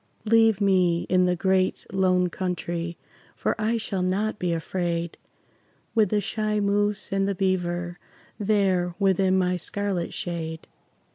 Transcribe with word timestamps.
Leave 0.25 0.59
me 0.59 1.03
in 1.09 1.25
the 1.27 1.35
Great 1.35 1.85
Lone 1.93 2.27
Country, 2.27 2.97
For 3.35 3.53
I 3.61 3.77
shall 3.77 4.01
not 4.01 4.39
be 4.39 4.51
afraid 4.51 5.15
With 5.93 6.09
the 6.09 6.19
shy 6.19 6.59
moose 6.59 7.11
and 7.11 7.27
the 7.27 7.35
beaver 7.35 7.99
There 8.39 8.95
within 8.97 9.37
my 9.37 9.57
scarlet 9.57 10.11
shade. 10.11 10.65